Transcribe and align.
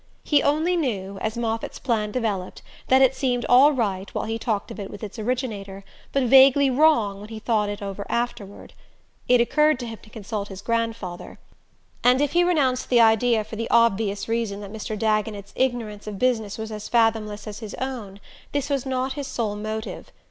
He 0.23 0.41
only 0.41 0.75
knew, 0.75 1.19
as 1.19 1.37
Moffatt's 1.37 1.77
plan 1.77 2.09
developed, 2.11 2.63
that 2.87 3.03
it 3.03 3.13
seemed 3.13 3.45
all 3.47 3.71
right 3.71 4.11
while 4.15 4.25
he 4.25 4.39
talked 4.39 4.71
of 4.71 4.79
it 4.79 4.89
with 4.89 5.03
its 5.03 5.19
originator, 5.19 5.83
but 6.11 6.23
vaguely 6.23 6.71
wrong 6.71 7.19
when 7.19 7.29
he 7.29 7.37
thought 7.37 7.69
it 7.69 7.83
over 7.83 8.03
afterward. 8.09 8.73
It 9.27 9.41
occurred 9.41 9.79
to 9.81 9.85
him 9.85 9.99
to 10.01 10.09
consult 10.09 10.47
his 10.47 10.63
grandfather; 10.63 11.37
and 12.03 12.19
if 12.19 12.31
he 12.31 12.43
renounced 12.43 12.89
the 12.89 12.99
idea 12.99 13.43
for 13.43 13.57
the 13.57 13.69
obvious 13.69 14.27
reason 14.27 14.59
that 14.61 14.73
Mr. 14.73 14.97
Dagonet's 14.97 15.53
ignorance 15.55 16.07
of 16.07 16.17
business 16.17 16.57
was 16.57 16.71
as 16.71 16.87
fathomless 16.89 17.45
as 17.45 17.59
his 17.59 17.75
own, 17.75 18.19
this 18.53 18.71
was 18.71 18.87
not 18.87 19.13
his 19.13 19.27
sole 19.27 19.55
motive. 19.55 20.11